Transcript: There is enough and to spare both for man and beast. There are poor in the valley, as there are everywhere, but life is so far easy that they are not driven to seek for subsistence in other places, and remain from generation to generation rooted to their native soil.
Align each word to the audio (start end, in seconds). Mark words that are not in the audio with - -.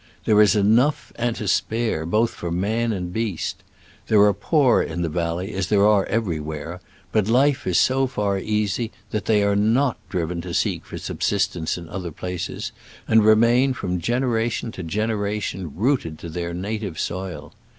There 0.25 0.41
is 0.41 0.55
enough 0.55 1.13
and 1.15 1.35
to 1.35 1.47
spare 1.47 2.07
both 2.07 2.31
for 2.31 2.49
man 2.49 2.91
and 2.91 3.13
beast. 3.13 3.61
There 4.07 4.21
are 4.23 4.33
poor 4.33 4.81
in 4.81 5.03
the 5.03 5.09
valley, 5.09 5.53
as 5.53 5.67
there 5.67 5.85
are 5.85 6.07
everywhere, 6.07 6.81
but 7.11 7.27
life 7.27 7.67
is 7.67 7.79
so 7.79 8.07
far 8.07 8.39
easy 8.39 8.91
that 9.11 9.25
they 9.25 9.43
are 9.43 9.55
not 9.55 9.97
driven 10.09 10.41
to 10.41 10.55
seek 10.55 10.85
for 10.87 10.97
subsistence 10.97 11.77
in 11.77 11.87
other 11.87 12.11
places, 12.11 12.71
and 13.07 13.23
remain 13.23 13.73
from 13.75 13.99
generation 14.01 14.71
to 14.71 14.81
generation 14.81 15.71
rooted 15.75 16.17
to 16.17 16.29
their 16.29 16.51
native 16.51 16.99
soil. 16.99 17.53